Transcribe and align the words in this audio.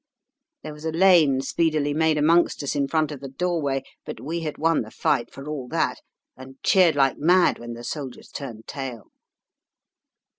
There 0.63 0.73
was 0.73 0.83
a 0.85 0.91
lane 0.91 1.41
speedily 1.41 1.93
made 1.93 2.17
amongst 2.17 2.63
us 2.63 2.75
in 2.75 2.87
front 2.87 3.11
of 3.11 3.19
the 3.19 3.27
doorway; 3.27 3.83
but 4.03 4.19
we 4.19 4.39
had 4.39 4.57
won 4.57 4.81
the 4.81 4.89
fight 4.89 5.31
for 5.31 5.47
all 5.47 5.67
that, 5.67 6.01
and 6.35 6.55
cheered 6.63 6.95
like 6.95 7.19
mad 7.19 7.59
when 7.59 7.73
the 7.73 7.83
soldiers 7.83 8.29
turned 8.29 8.65
tail. 8.65 9.11